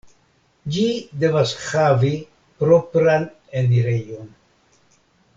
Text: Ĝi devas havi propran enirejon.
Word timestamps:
Ĝi 0.75 0.85
devas 1.23 1.51
havi 1.65 2.11
propran 2.63 3.27
enirejon. 3.61 4.29